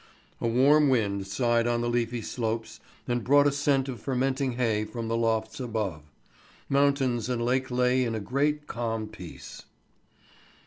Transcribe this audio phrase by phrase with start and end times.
[0.39, 4.83] A warm wind sighed on the leafy slopes, and brought a scent of fermenting hay
[4.83, 6.03] from the lofts about.
[6.67, 9.61] Mountain and lake lay in a great calm peace.